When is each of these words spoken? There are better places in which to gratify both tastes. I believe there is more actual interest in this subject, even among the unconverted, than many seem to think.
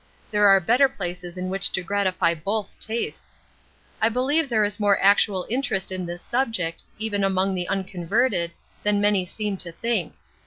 There 0.31 0.47
are 0.47 0.59
better 0.59 0.89
places 0.89 1.37
in 1.37 1.47
which 1.49 1.71
to 1.73 1.83
gratify 1.83 2.33
both 2.33 2.79
tastes. 2.79 3.43
I 4.01 4.09
believe 4.09 4.49
there 4.49 4.63
is 4.63 4.79
more 4.79 4.97
actual 4.99 5.45
interest 5.47 5.91
in 5.91 6.07
this 6.07 6.23
subject, 6.23 6.81
even 6.97 7.23
among 7.23 7.53
the 7.53 7.67
unconverted, 7.67 8.53
than 8.81 8.99
many 8.99 9.27
seem 9.27 9.57
to 9.57 9.71
think. 9.71 10.15